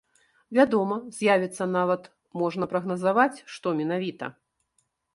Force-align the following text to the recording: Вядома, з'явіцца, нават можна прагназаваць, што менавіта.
Вядома, 0.57 0.97
з'явіцца, 1.17 1.63
нават 1.77 2.09
можна 2.45 2.71
прагназаваць, 2.75 3.37
што 3.59 3.79
менавіта. 3.83 4.35